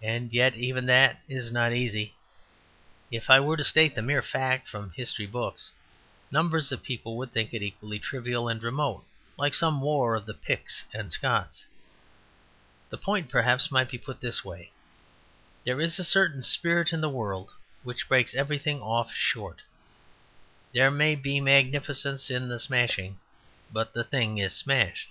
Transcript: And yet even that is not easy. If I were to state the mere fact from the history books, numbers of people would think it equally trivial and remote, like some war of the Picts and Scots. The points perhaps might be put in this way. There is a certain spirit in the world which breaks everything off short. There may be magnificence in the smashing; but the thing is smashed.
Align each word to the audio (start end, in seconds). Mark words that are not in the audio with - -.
And 0.00 0.32
yet 0.32 0.54
even 0.54 0.86
that 0.86 1.18
is 1.28 1.50
not 1.50 1.72
easy. 1.72 2.14
If 3.10 3.28
I 3.28 3.40
were 3.40 3.56
to 3.56 3.64
state 3.64 3.96
the 3.96 4.00
mere 4.00 4.22
fact 4.22 4.68
from 4.68 4.90
the 4.90 4.94
history 4.94 5.26
books, 5.26 5.72
numbers 6.30 6.70
of 6.70 6.84
people 6.84 7.16
would 7.16 7.32
think 7.32 7.52
it 7.52 7.60
equally 7.60 7.98
trivial 7.98 8.48
and 8.48 8.62
remote, 8.62 9.04
like 9.36 9.52
some 9.52 9.80
war 9.80 10.14
of 10.14 10.24
the 10.24 10.34
Picts 10.34 10.84
and 10.94 11.10
Scots. 11.10 11.66
The 12.90 12.96
points 12.96 13.32
perhaps 13.32 13.72
might 13.72 13.90
be 13.90 13.98
put 13.98 14.22
in 14.22 14.28
this 14.28 14.44
way. 14.44 14.70
There 15.64 15.80
is 15.80 15.98
a 15.98 16.04
certain 16.04 16.44
spirit 16.44 16.92
in 16.92 17.00
the 17.00 17.08
world 17.08 17.50
which 17.82 18.06
breaks 18.08 18.36
everything 18.36 18.80
off 18.80 19.12
short. 19.12 19.62
There 20.72 20.92
may 20.92 21.16
be 21.16 21.40
magnificence 21.40 22.30
in 22.30 22.46
the 22.46 22.60
smashing; 22.60 23.18
but 23.72 23.94
the 23.94 24.04
thing 24.04 24.38
is 24.38 24.54
smashed. 24.54 25.08